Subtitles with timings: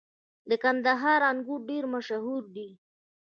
[0.49, 2.69] •د کندهار انګور ډېر مشهور دي.